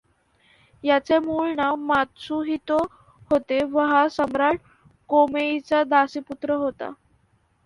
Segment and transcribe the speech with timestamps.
[0.83, 2.77] याचे मूळ नाव मात्सुहितो
[3.31, 4.59] होते व हा सम्राट
[5.09, 6.89] कोमेइचा दासीपुत्र होता.